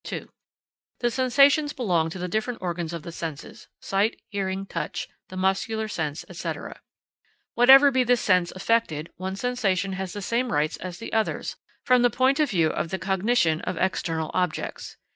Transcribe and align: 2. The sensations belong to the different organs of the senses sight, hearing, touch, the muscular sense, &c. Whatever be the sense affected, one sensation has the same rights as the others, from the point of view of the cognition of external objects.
2. 0.03 0.27
The 1.01 1.11
sensations 1.11 1.73
belong 1.73 2.09
to 2.09 2.17
the 2.17 2.27
different 2.27 2.59
organs 2.59 2.91
of 2.91 3.03
the 3.03 3.11
senses 3.11 3.67
sight, 3.79 4.19
hearing, 4.29 4.65
touch, 4.65 5.07
the 5.29 5.37
muscular 5.37 5.87
sense, 5.87 6.25
&c. 6.31 6.53
Whatever 7.53 7.91
be 7.91 8.03
the 8.03 8.17
sense 8.17 8.49
affected, 8.53 9.11
one 9.17 9.35
sensation 9.35 9.93
has 9.93 10.13
the 10.13 10.21
same 10.23 10.51
rights 10.51 10.77
as 10.77 10.97
the 10.97 11.13
others, 11.13 11.55
from 11.85 12.01
the 12.01 12.09
point 12.09 12.39
of 12.39 12.49
view 12.49 12.69
of 12.69 12.89
the 12.89 12.97
cognition 12.97 13.61
of 13.61 13.77
external 13.77 14.31
objects. 14.33 14.97